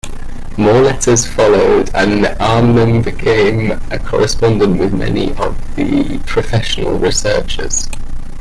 More 0.57 0.81
letters 0.81 1.27
followed, 1.27 1.91
and 1.93 2.25
Ammann 2.39 3.03
became 3.03 3.73
a 3.91 3.99
correspondent 3.99 4.79
with 4.79 4.95
many 4.95 5.31
of 5.35 5.75
the 5.75 6.17
professional 6.25 6.97
researchers. 6.97 7.87